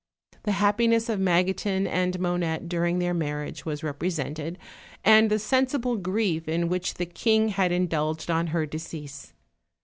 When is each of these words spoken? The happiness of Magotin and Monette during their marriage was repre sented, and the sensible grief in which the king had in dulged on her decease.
The 0.45 0.53
happiness 0.53 1.09
of 1.09 1.19
Magotin 1.19 1.85
and 1.85 2.19
Monette 2.19 2.67
during 2.67 2.97
their 2.97 3.13
marriage 3.13 3.65
was 3.67 3.81
repre 3.81 4.07
sented, 4.11 4.55
and 5.05 5.29
the 5.29 5.37
sensible 5.37 5.95
grief 5.95 6.47
in 6.47 6.69
which 6.69 6.95
the 6.95 7.05
king 7.05 7.49
had 7.49 7.71
in 7.71 7.85
dulged 7.87 8.31
on 8.31 8.47
her 8.47 8.65
decease. 8.65 9.33